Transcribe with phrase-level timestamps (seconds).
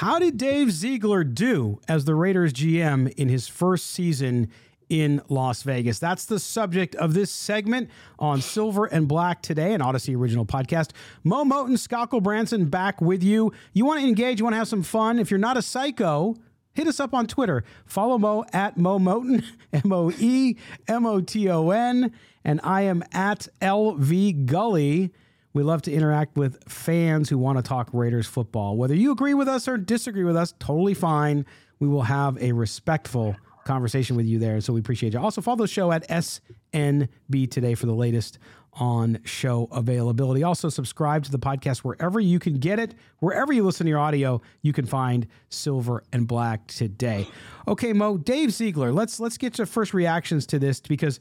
[0.00, 4.48] How did Dave Ziegler do as the Raiders GM in his first season
[4.88, 5.98] in Las Vegas?
[5.98, 10.92] That's the subject of this segment on Silver and Black today, an Odyssey original podcast.
[11.22, 13.52] Moe Moton, Scott Gulbransen back with you.
[13.74, 15.18] You want to engage, you want to have some fun.
[15.18, 16.34] If you're not a psycho,
[16.72, 17.62] hit us up on Twitter.
[17.84, 19.44] Follow Moe at Moe Moton,
[19.84, 20.56] M O E
[20.88, 22.10] M O T O N,
[22.42, 25.12] and I am at LV Gully.
[25.52, 28.76] We love to interact with fans who want to talk Raiders football.
[28.76, 31.44] Whether you agree with us or disagree with us, totally fine.
[31.80, 34.60] We will have a respectful conversation with you there.
[34.60, 35.20] So we appreciate you.
[35.20, 38.38] Also, follow the show at SNB today for the latest
[38.74, 40.42] on show availability.
[40.42, 42.94] Also, subscribe to the podcast wherever you can get it.
[43.18, 47.26] Wherever you listen to your audio, you can find Silver and Black today.
[47.66, 51.18] Okay, Moe, Dave Ziegler, let's let's get your first reactions to this because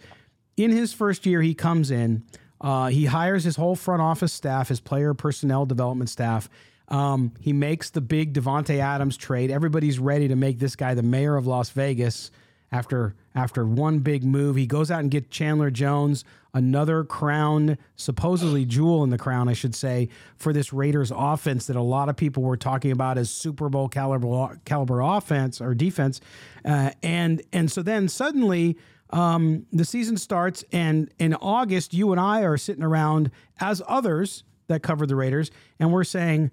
[0.57, 2.23] in his first year, he comes in.
[2.61, 6.49] Uh, he hires his whole front office staff, his player personnel development staff.
[6.89, 9.51] Um, he makes the big Davante Adams trade.
[9.51, 12.31] Everybody's ready to make this guy the mayor of Las Vegas
[12.71, 14.55] after after one big move.
[14.55, 19.53] He goes out and get Chandler Jones, another crown, supposedly jewel in the crown, I
[19.53, 23.29] should say, for this Raiders offense that a lot of people were talking about as
[23.29, 26.21] Super Bowl caliber caliber offense or defense.
[26.65, 28.77] Uh, and and so then suddenly
[29.11, 34.43] um, the season starts, and in August, you and I are sitting around as others
[34.67, 36.51] that cover the Raiders, and we're saying,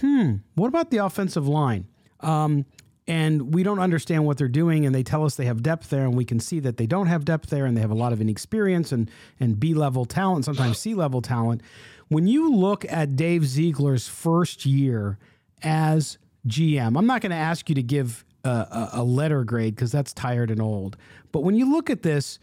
[0.00, 1.86] hmm, what about the offensive line?
[2.20, 2.64] Um,
[3.08, 6.04] and we don't understand what they're doing, and they tell us they have depth there,
[6.04, 8.12] and we can see that they don't have depth there, and they have a lot
[8.12, 11.62] of inexperience and and B level talent, sometimes C level talent.
[12.08, 15.18] When you look at Dave Ziegler's first year
[15.62, 19.92] as GM, I'm not going to ask you to give a, a letter grade because
[19.92, 20.96] that's tired and old.
[21.32, 22.38] But when you look at this,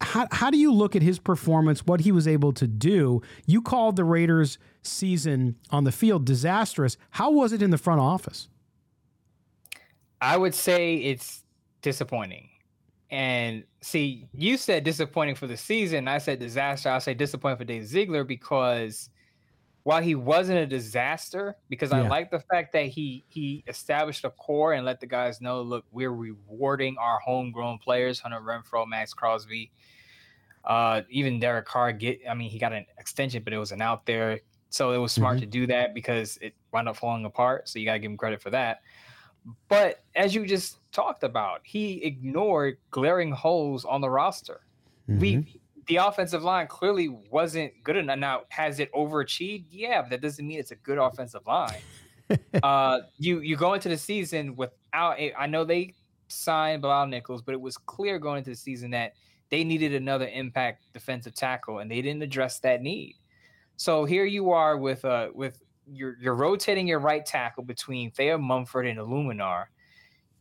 [0.00, 3.22] how, how do you look at his performance, what he was able to do?
[3.46, 6.96] You called the Raiders' season on the field disastrous.
[7.10, 8.48] How was it in the front office?
[10.20, 11.44] I would say it's
[11.82, 12.48] disappointing.
[13.10, 16.08] And see, you said disappointing for the season.
[16.08, 16.88] I said disaster.
[16.88, 19.10] I'll say disappointing for Dave Ziegler because
[19.84, 21.98] while he wasn't a disaster, because yeah.
[21.98, 25.62] I like the fact that he he established a core and let the guys know,
[25.62, 29.70] look, we're rewarding our homegrown players, Hunter Renfrow, Maxx Crosby,
[30.64, 31.92] uh, even Derek Carr.
[31.92, 34.40] Get, I mean, he got an extension, but it wasn't out there,
[34.70, 35.40] so it was smart mm-hmm.
[35.42, 37.68] to do that because it wound up falling apart.
[37.68, 38.80] So you got to give him credit for that.
[39.68, 44.62] But as you just talked about, he ignored glaring holes on the roster.
[45.10, 45.20] Mm-hmm.
[45.20, 48.18] We the offensive line clearly wasn't good enough.
[48.18, 49.66] Now, has it overachieved?
[49.70, 51.80] Yeah, but that doesn't mean it's a good offensive line.
[52.62, 55.18] uh, you you go into the season without.
[55.38, 55.94] I know they
[56.28, 59.14] signed Bilal Nichols, but it was clear going into the season that
[59.50, 63.16] they needed another impact defensive tackle, and they didn't address that need.
[63.76, 68.38] So here you are with uh with you're you're rotating your right tackle between Thayer
[68.38, 69.66] Munford and Eluemunor.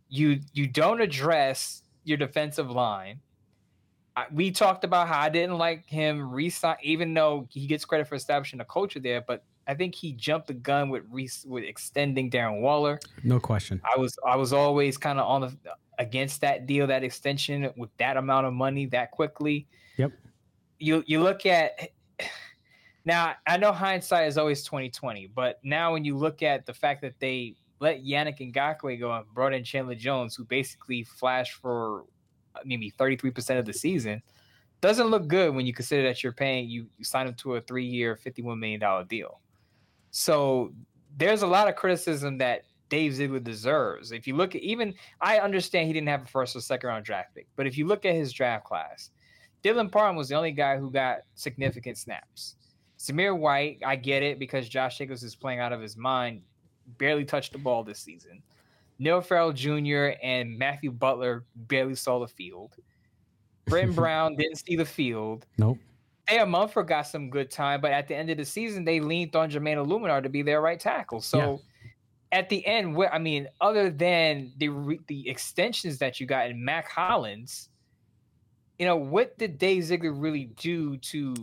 [0.10, 3.20] You you don't address your defensive line
[4.16, 8.08] I, we talked about how I didn't like him resign, even though he gets credit
[8.08, 9.24] for establishing a culture there.
[9.26, 13.00] But I think he jumped the gun with re- with extending Darren Waller.
[13.24, 13.82] No question.
[13.84, 15.58] I was I was always kind of on the
[16.00, 19.68] against that deal, that extension with that amount of money that quickly.
[19.98, 20.12] Yep.
[20.80, 21.72] You you look at
[23.06, 23.34] now.
[23.48, 27.02] I know hindsight is always twenty twenty, but now when you look at the fact
[27.02, 32.06] that they let Yannick Ngakoue go and brought in Chandler Jones, who basically flashed for
[32.66, 34.22] maybe 33% of the season
[34.82, 37.62] doesn't look good when you consider that you're paying you, you sign him to a
[37.62, 39.40] three year $51 million deal.
[40.12, 40.74] So
[41.18, 44.12] there's a lot of criticism that Dave Ziegler deserves.
[44.12, 47.06] If you look at even I understand he didn't have a first or second round
[47.06, 49.10] draft pick, but if you look at his draft class,
[49.64, 52.56] Dylan Parham was the only guy who got significant snaps.
[53.00, 56.42] Zamir White, I get it because Josh Jacobs is playing out of his mind,
[56.98, 58.44] barely touched the ball this season.
[59.00, 60.12] Neil Farrell Jr.
[60.22, 62.76] and Matthew Butler barely saw the field.
[63.66, 65.46] Brent Brown didn't see the field.
[65.58, 65.78] Nope.
[66.28, 69.36] Thayer Munford got some good time, but at the end of the season, they leaned
[69.36, 71.20] on Jermaine Eluemunor to be their right tackle.
[71.20, 71.62] So
[72.32, 72.40] yeah.
[72.40, 76.90] at the end, I mean, other than the the extensions that you got in Mack
[76.90, 77.70] Hollins,
[78.80, 81.36] you know, what did Dave Ziegler really do to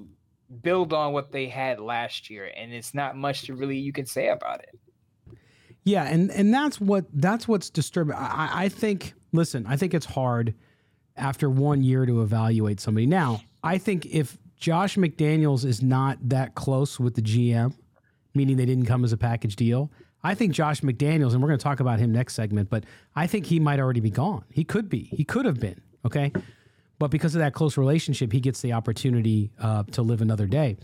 [0.62, 2.50] build on what they had last year?
[2.56, 4.79] And it's not much to really you can say about it.
[5.85, 8.15] Yeah, and and that's what that's what's disturbing.
[8.15, 9.15] I, I think.
[9.32, 10.55] Listen, I think it's hard
[11.17, 13.06] after one year to evaluate somebody.
[13.06, 17.73] Now, I think if Josh McDaniels is not that close with the GM,
[18.35, 19.91] meaning they didn't come as a package deal,
[20.23, 22.85] I think Josh McDaniels, and we're going to talk about him next segment, but
[23.17, 24.44] I think he might already be gone.
[24.50, 25.05] He could be.
[25.05, 25.81] He could have been.
[26.05, 26.33] Okay.
[26.99, 30.76] But because of that close relationship, he gets the opportunity uh, to live another day.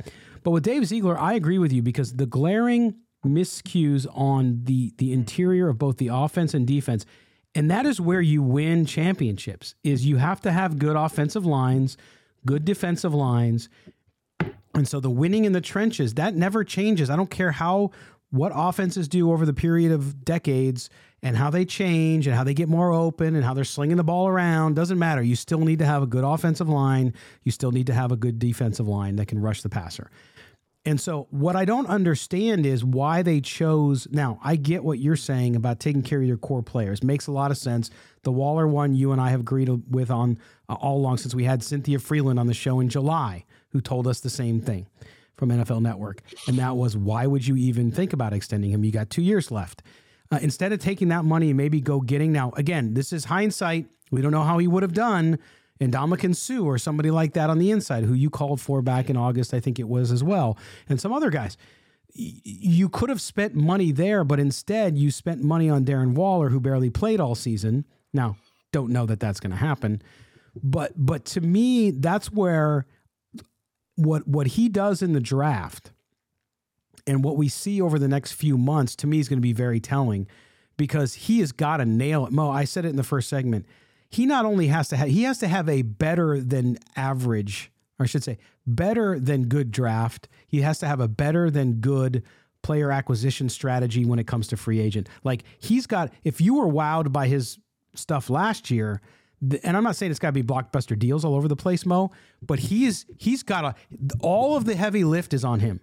[0.42, 2.94] But with Dave Ziegler, I agree with you because the glaring
[3.34, 7.04] miscues on the the interior of both the offense and defense,
[7.54, 9.74] and that is where you win championships.
[9.84, 11.96] Is you have to have good offensive lines,
[12.44, 13.68] good defensive lines,
[14.74, 17.10] and so the winning in the trenches that never changes.
[17.10, 17.90] I don't care how
[18.30, 20.90] what offenses do over the period of decades
[21.22, 24.04] and how they change and how they get more open and how they're slinging the
[24.04, 25.22] ball around doesn't matter.
[25.22, 27.14] You still need to have a good offensive line.
[27.42, 30.10] You still need to have a good defensive line that can rush the passer.
[30.86, 34.06] And so, what I don't understand is why they chose.
[34.12, 37.02] Now, I get what you're saying about taking care of your core players.
[37.02, 37.90] Makes a lot of sense.
[38.22, 40.38] The Waller one, you and I have agreed with on
[40.68, 44.06] uh, all along since we had Cynthia Frelund on the show in July, who told
[44.06, 44.86] us the same thing
[45.36, 46.22] from NFL Network.
[46.46, 48.84] And that was why would you even think about extending him?
[48.84, 49.82] You got two years left.
[50.30, 53.86] Uh, instead of taking that money and maybe go getting now, again, this is hindsight.
[54.12, 55.40] We don't know how he would have done.
[55.80, 59.10] And Ndamukong Suh or somebody like that on the inside, who you called for back
[59.10, 60.56] in August, I think it was as well,
[60.88, 61.56] and some other guys.
[62.18, 66.60] You could have spent money there, but instead you spent money on Darren Waller, who
[66.60, 67.84] barely played all season.
[68.14, 68.36] Now,
[68.72, 70.00] don't know that that's going to happen,
[70.62, 72.86] but but to me, that's where
[73.96, 75.92] what what he does in the draft
[77.06, 79.52] and what we see over the next few months to me is going to be
[79.52, 80.26] very telling
[80.76, 82.32] because he has got to nail it.
[82.32, 83.66] Moe, I said it in the first segment.
[84.16, 88.04] He not only has to have he has to have a better than average, or
[88.04, 90.26] I should say, better than good draft.
[90.48, 92.22] He has to have a better than good
[92.62, 95.10] player acquisition strategy when it comes to free agent.
[95.22, 97.58] Like he's got if you were wowed by his
[97.94, 99.02] stuff last year,
[99.62, 102.10] and I'm not saying it's got to be blockbuster deals all over the place, Moe,
[102.40, 103.74] but he's he's got a
[104.20, 105.82] all of the heavy lift is on him.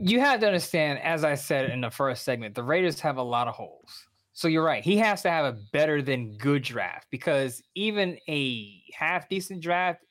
[0.00, 3.22] you have to understand, as I said in the first segment, the Raiders have a
[3.22, 4.06] lot of holes.
[4.32, 4.84] So you're right.
[4.84, 10.04] He has to have a better than good draft because even a half decent draft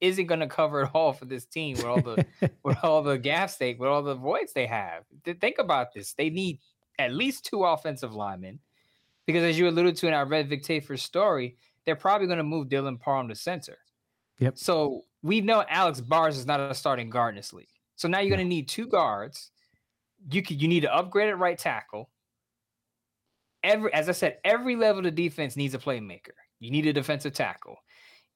[0.00, 2.24] isn't going to cover it all for this team with all the
[2.64, 5.04] with all the gaps they with all the voids they have.
[5.24, 6.12] Think about this.
[6.12, 6.60] They need
[6.98, 8.60] at least two offensive linemen
[9.26, 12.44] because, as you alluded to in our Red Vic Tafur's story, they're probably going to
[12.44, 13.78] move Dylan Parham to center.
[14.38, 14.58] Yep.
[14.58, 17.66] So we know Alex Bars is not a starting guard in this league.
[18.02, 19.52] So now you're going to need two guards.
[20.28, 22.10] You could, you need to upgrade at right tackle.
[23.62, 26.34] Every as I said, every level of defense needs a playmaker.
[26.58, 27.76] You need a defensive tackle.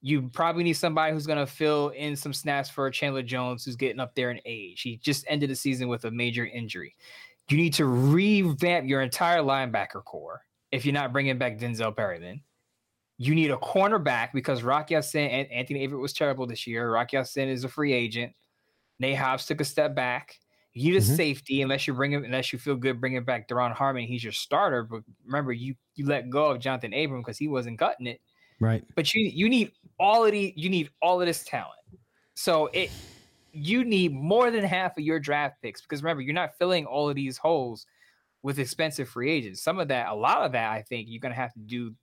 [0.03, 3.75] You probably need somebody who's going to fill in some snaps for Chandler Jones, who's
[3.75, 4.83] getting up there in age.
[4.83, 6.95] He just ended the season with a major injury.
[7.51, 12.41] You need to revamp your entire linebacker core if you're not bringing back Denzel Perryman.
[13.19, 16.89] You need a cornerback because Rocky Ya-Sin and Anthony Averett was terrible this year.
[16.89, 18.33] Rocky Ya-Sin is a free agent.
[18.99, 20.39] Nate Hobbs took a step back.
[20.73, 21.15] You a mm-hmm.
[21.15, 24.05] safety unless you bring him, unless you feel good bringing back Duron Harmon.
[24.05, 27.79] He's your starter, but remember you you let go of Jonathan Abram because he wasn't
[27.79, 28.21] cutting it.
[28.61, 28.85] Right.
[28.95, 31.81] But you you need all of the you need all of this talent.
[32.35, 32.91] So it
[33.53, 37.09] you need more than half of your draft picks because remember you're not filling all
[37.09, 37.87] of these holes
[38.43, 39.63] with expensive free agents.
[39.63, 41.95] Some of that, a lot of that, I think you're gonna have to do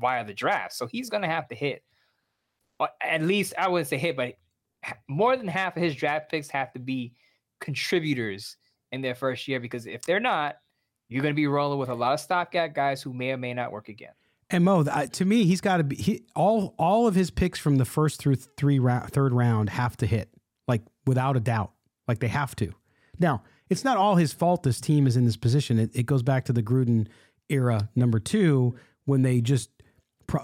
[0.00, 0.72] via the draft.
[0.72, 1.84] So he's gonna have to hit
[2.80, 4.34] uh, at least I wouldn't say hit, but
[5.08, 7.14] more than half of his draft picks have to be
[7.60, 8.56] contributors
[8.92, 10.56] in their first year because if they're not,
[11.08, 13.54] you're going to be rolling with a lot of stopgap guys who may or may
[13.54, 14.12] not work again.
[14.50, 17.76] And Moe, to me, he's got to be he, all all of his picks from
[17.76, 20.30] the first through three round, third round have to hit,
[20.68, 21.72] like without a doubt,
[22.06, 22.72] like they have to.
[23.18, 24.62] Now, it's not all his fault.
[24.62, 25.80] This team is in this position.
[25.80, 27.08] It, it goes back to the Gruden
[27.48, 29.70] era, number two, when they just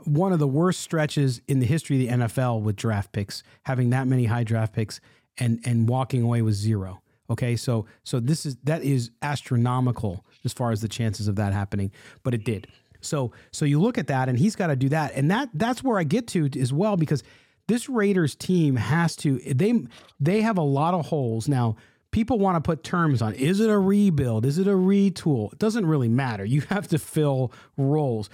[0.04, 3.90] one of the worst stretches in the history of the NFL with draft picks, having
[3.90, 5.00] that many high draft picks
[5.38, 7.02] and and walking away with zero.
[7.30, 11.52] Okay, so so this is that is astronomical as far as the chances of that
[11.52, 11.90] happening,
[12.22, 12.66] but it did.
[13.00, 15.82] So so you look at that, and he's got to do that, and that that's
[15.82, 17.22] where I get to as well because
[17.68, 19.84] this Raiders team has to they
[20.20, 21.76] they have a lot of holes now.
[22.10, 24.44] people want to put terms on is it a rebuild?
[24.44, 25.52] Is it a retool?
[25.52, 26.44] It doesn't really matter.
[26.44, 28.28] You have to fill roles.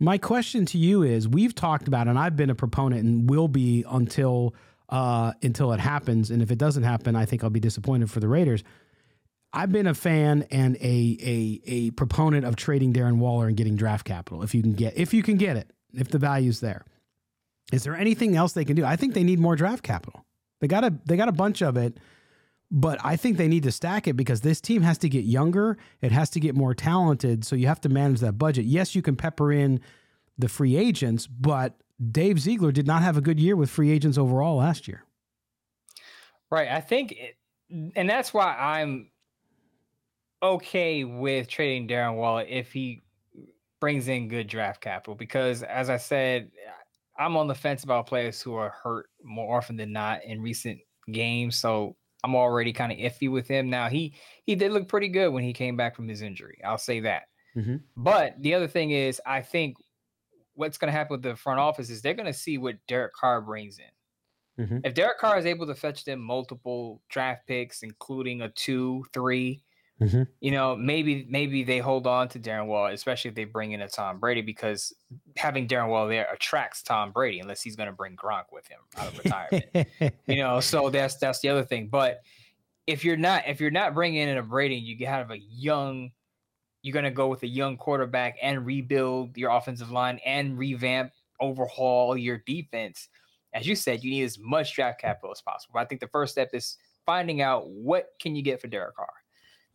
[0.00, 3.48] My question to you is we've talked about, and I've been a proponent and will
[3.48, 4.54] be until
[4.88, 6.30] uh, until it happens.
[6.30, 8.62] And if it doesn't happen, I think I'll be disappointed for the Raiders.
[9.52, 13.76] I've been a fan and a a a proponent of trading Darren Waller and getting
[13.76, 16.84] draft capital if you can get if you can get it if the value's there.
[17.72, 18.84] Is there anything else they can do?
[18.84, 20.24] I think they need more draft capital.
[20.60, 21.98] They got a they got a bunch of it,
[22.70, 25.78] but I think they need to stack it because this team has to get younger.
[26.02, 27.44] It has to get more talented.
[27.44, 28.66] So you have to manage that budget.
[28.66, 29.80] Yes, you can pepper in
[30.36, 34.18] the free agents, but Dave Ziegler did not have a good year with free agents
[34.18, 35.04] overall last year.
[36.50, 36.68] Right.
[36.68, 37.36] I think, it,
[37.96, 39.10] and that's why I'm
[40.42, 43.02] okay with trading Darren Waller if he
[43.80, 45.14] brings in good draft capital.
[45.14, 46.50] Because as I said,
[47.18, 50.78] I'm on the fence about players who are hurt more often than not in recent
[51.10, 51.58] games.
[51.58, 53.70] So I'm already kind of iffy with him.
[53.70, 56.60] Now he he did look pretty good when he came back from his injury.
[56.64, 57.24] I'll say that.
[57.56, 57.76] Mm-hmm.
[57.96, 59.76] But the other thing is, I think
[60.54, 63.14] what's going to happen with the front office is they're going to see what Derek
[63.14, 64.64] Carr brings in.
[64.64, 64.78] Mm-hmm.
[64.84, 69.62] If Derek Carr is able to fetch them multiple draft picks, including a two, three,
[70.00, 70.22] Mm-hmm.
[70.40, 73.82] You know, maybe maybe they hold on to Darren Wall, especially if they bring in
[73.82, 74.94] a Tom Brady, because
[75.36, 78.78] having Darren Wall there attracts Tom Brady, unless he's going to bring Gronk with him
[78.96, 79.88] out of retirement.
[80.26, 81.88] you know, so that's that's the other thing.
[81.88, 82.20] But
[82.86, 86.12] if you're not if you're not bringing in a Brady, you have a young.
[86.82, 91.10] You're going to go with a young quarterback and rebuild your offensive line and revamp,
[91.40, 93.08] overhaul your defense.
[93.52, 95.72] As you said, you need as much draft capital as possible.
[95.74, 98.94] But I think the first step is finding out what can you get for Derek
[98.94, 99.08] Carr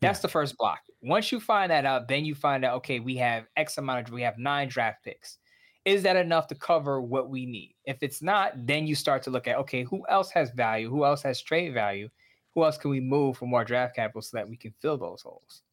[0.04, 0.80] that's the first block.
[1.02, 4.14] Once you find that out, then you find out, okay, we have X amount of,
[4.14, 5.38] we have nine draft picks.
[5.86, 7.76] Is that enough to cover what we need?
[7.86, 10.90] If it's not, then you start to look at, okay, who else has value?
[10.90, 12.10] Who else has trade value?
[12.56, 15.22] Who else can we move for more draft capital so that we can fill those
[15.24, 15.64] holes?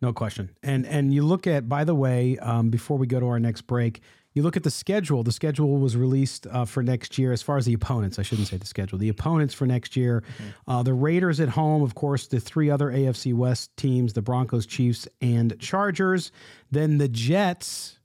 [0.00, 0.50] No question.
[0.62, 3.62] And and you look at, by the way, um, before we go to our next
[3.62, 4.00] break,
[4.34, 5.22] you look at the schedule.
[5.22, 8.18] The schedule was released uh, for next year as far as the opponents.
[8.18, 8.98] I shouldn't say the schedule.
[8.98, 10.22] The opponents for next year.
[10.22, 10.70] Mm-hmm.
[10.70, 14.66] Uh, the Raiders at home, of course, the three other AFC West teams, the Broncos,
[14.66, 16.32] Chiefs, and Chargers.
[16.70, 18.00] Then the Jets,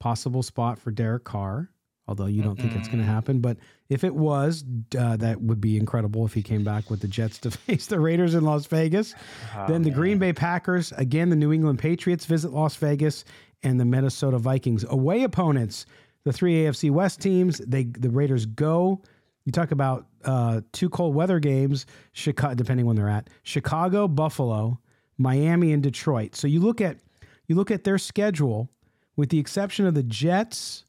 [0.00, 1.70] possible spot for Derek Carr,
[2.08, 3.40] although you don't think it's going to happen.
[3.40, 3.58] But
[3.90, 4.64] if it was,
[4.98, 8.00] uh, that would be incredible if he came back with the Jets to face the
[8.00, 9.14] Raiders in Las Vegas.
[9.54, 9.98] Oh, then the man.
[9.98, 13.24] Green Bay Packers, again, the New England Patriots visit Las Vegas
[13.62, 14.84] and the Minnesota Vikings.
[14.88, 15.84] Away opponents,
[16.24, 19.02] the three AFC West teams, they the Raiders go.
[19.44, 24.80] You talk about uh, two cold weather games, Chicago, depending when they're at Chicago, Buffalo,
[25.16, 26.34] Miami, and Detroit.
[26.36, 26.98] So you look at
[27.46, 28.70] you look at their schedule,
[29.16, 30.84] with the exception of the Jets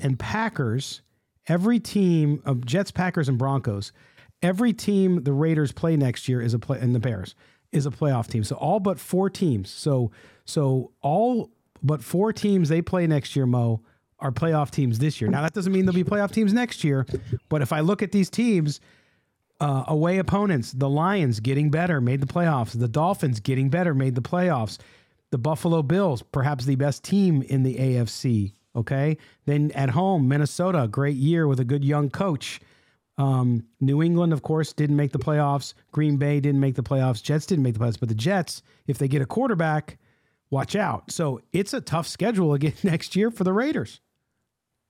[0.00, 1.02] and Packers.
[1.46, 3.92] Every team of Jets, Packers, and Broncos,
[4.42, 7.34] every team the Raiders play next year is a play, and the Bears
[7.72, 8.44] is a playoff team.
[8.44, 9.70] So all but four teams.
[9.70, 10.10] So
[10.44, 11.50] so all
[11.82, 13.80] but four teams they play next year, Moe,
[14.18, 15.30] are playoff teams this year.
[15.30, 17.06] Now that doesn't mean they'll be playoff teams next year,
[17.48, 18.80] but if I look at these teams,
[19.60, 22.78] uh, away opponents, the Lions getting better, made the playoffs.
[22.78, 24.78] The Dolphins getting better, made the playoffs.
[25.30, 28.54] The Buffalo Bills, perhaps the best team in the AFC.
[28.76, 29.16] Okay.
[29.46, 32.60] Then at home, Minnesota, great year with a good young coach.
[33.18, 35.74] Um, New England, of course, didn't make the playoffs.
[35.92, 37.22] Green Bay didn't make the playoffs.
[37.22, 38.00] Jets didn't make the playoffs.
[38.00, 39.98] But the Jets, if they get a quarterback,
[40.50, 41.10] watch out.
[41.10, 44.00] So it's a tough schedule again next year for the Raiders.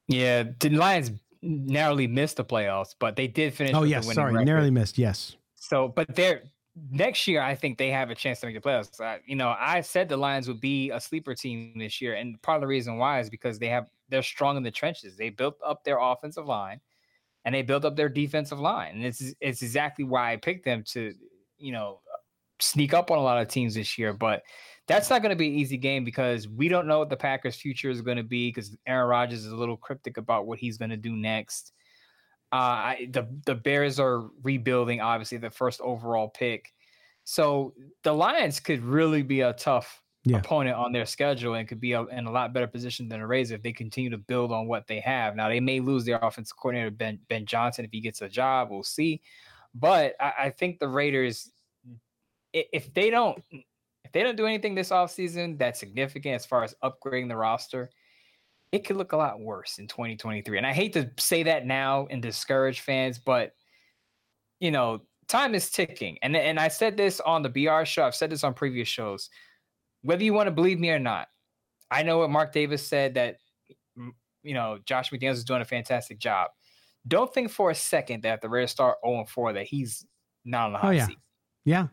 [0.08, 3.75] Yeah, the Lions narrowly missed the playoffs, but they did finish.
[3.75, 4.46] Oh yes, sorry, record.
[4.46, 4.99] narrowly missed.
[4.99, 5.37] Yes.
[5.54, 6.42] So, but they're
[6.90, 7.42] next year.
[7.42, 9.00] I think they have a chance to make the playoffs.
[9.00, 12.40] I, you know, I said the Lions would be a sleeper team this year, and
[12.42, 15.16] part of the reason why is because they have they're strong in the trenches.
[15.16, 16.80] They built up their offensive line,
[17.44, 20.84] and they built up their defensive line, and it's it's exactly why I picked them
[20.92, 21.14] to,
[21.58, 22.00] you know,
[22.60, 24.12] sneak up on a lot of teams this year.
[24.12, 24.42] But
[24.86, 27.56] that's not going to be an easy game because we don't know what the Packers'
[27.56, 30.78] future is going to be because Aaron Rodgers is a little cryptic about what he's
[30.78, 31.72] going to do next.
[32.52, 36.73] Uh, I, the the Bears are rebuilding, obviously, the first overall pick,
[37.25, 40.38] so the Lions could really be a tough yeah.
[40.38, 43.26] opponent on their schedule and could be a, in a lot better position than the
[43.26, 45.37] Rays if they continue to build on what they have.
[45.37, 48.69] Now they may lose their offensive coordinator Ben Ben Johnson if he gets a job,
[48.71, 49.23] we'll see.
[49.75, 51.50] But I, I think the Raiders,
[52.52, 53.42] if they don't
[54.04, 57.90] if they don't do anything this offseason that's significant as far as upgrading the roster,
[58.72, 60.56] it could look a lot worse in 2023.
[60.56, 63.52] And I hate to say that now and discourage fans, but
[64.60, 66.18] you know, time is ticking.
[66.22, 68.04] And and I said this on the BR show.
[68.04, 69.30] I've said this on previous shows.
[70.02, 71.28] Whether you want to believe me or not,
[71.90, 73.38] I know what Mark Davis said that
[74.42, 76.50] you know Josh McDaniels is doing a fantastic job.
[77.08, 80.04] Don't think for a second that the Raiders start 0 4 that he's
[80.44, 81.06] not on the oh, hot oh, yeah.
[81.06, 81.18] seat.
[81.64, 81.86] Yeah.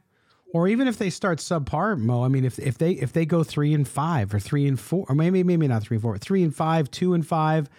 [0.54, 2.24] Or even if they start subpar, Moe.
[2.24, 5.06] I mean, if if they if they go three and five or three and four,
[5.10, 7.70] or maybe maybe not three and four, three and five, two and five,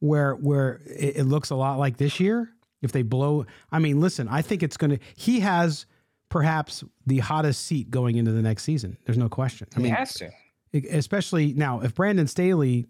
[0.00, 2.50] where where it, it looks a lot like this year.
[2.82, 4.98] If they blow, I mean, listen, I think it's going to.
[5.16, 5.86] He has
[6.28, 8.98] perhaps the hottest seat going into the next season.
[9.04, 9.66] There's no question.
[9.74, 10.30] I He mean, has to.
[10.92, 12.86] especially now if Brandon Staley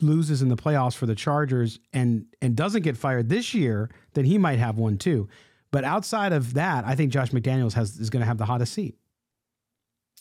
[0.00, 4.24] loses in the playoffs for the Chargers and and doesn't get fired this year, then
[4.26, 5.28] he might have one too.
[5.72, 8.74] But outside of that, I think Josh McDaniels has is going to have the hottest
[8.74, 8.94] seat.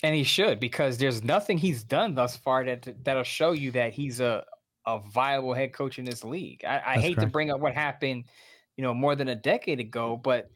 [0.04, 3.94] And he should because there's nothing he's done thus far that that'll show you that
[3.94, 4.44] he's a
[4.88, 6.64] a viable head coach in this league.
[6.66, 8.24] I, I hate to bring up what happened,
[8.78, 10.50] you know, more than a decade ago, but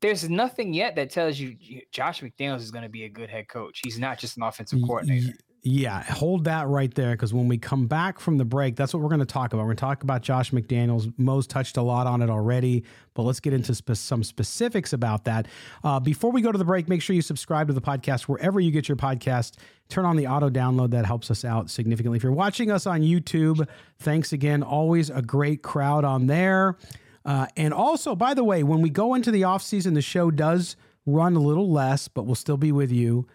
[0.00, 3.30] there's nothing yet that tells you you- Josh McDaniels is going to be a good
[3.30, 3.80] head coach.
[3.84, 5.34] He's not just an offensive coordinator.
[5.62, 9.02] Yeah, hold that right there because when we come back from the break, that's what
[9.02, 9.62] we're going to talk about.
[9.62, 11.12] We're going to talk about Josh McDaniels.
[11.18, 15.24] Moe's touched a lot on it already, but let's get into spe- some specifics about
[15.24, 15.48] that.
[15.84, 18.58] Uh, before we go to the break, make sure you subscribe to the podcast wherever
[18.58, 19.56] you get your podcast.
[19.90, 22.16] Turn on the auto download, that helps us out significantly.
[22.16, 24.62] If you're watching us on YouTube, thanks again.
[24.62, 26.78] Always a great crowd on there.
[27.26, 30.30] Uh, and also, by the way, when we go into the off season, the show
[30.30, 33.26] does run a little less, but we'll still be with you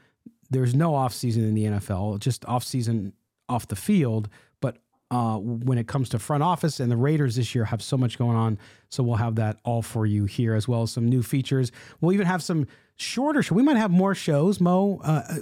[0.50, 3.14] there's no off season in the NFL, just off season
[3.50, 4.30] off the field.
[4.62, 4.78] But
[5.12, 8.18] uh, when it comes to front office and the Raiders this year have so much
[8.18, 8.58] going on,
[8.90, 11.72] so we'll have that all for you here as well as some new features.
[12.02, 13.56] We'll even have some shorter show.
[13.56, 15.36] We might have more shows, Moe, uh,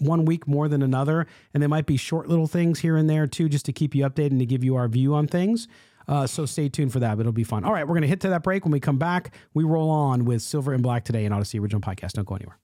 [0.00, 3.26] one week more than another, and there might be short little things here and there
[3.26, 5.68] too, just to keep you updated and to give you our view on things.
[6.06, 7.64] Uh, so stay tuned for that, but it'll be fun.
[7.64, 8.64] All right, we're going to hit to that break.
[8.64, 11.80] When we come back, we roll on with Silver and Black today in Odyssey Original
[11.80, 12.12] Podcast.
[12.12, 12.58] Don't go anywhere.